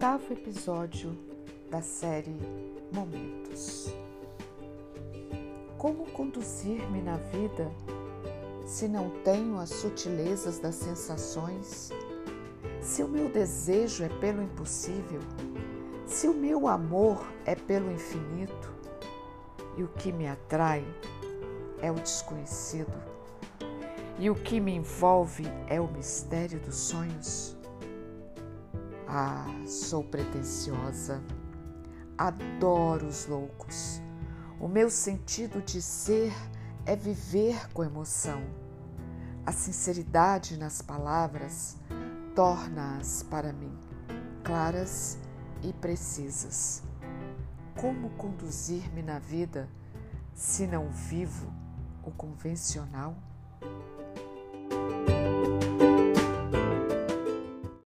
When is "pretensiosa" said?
30.04-31.22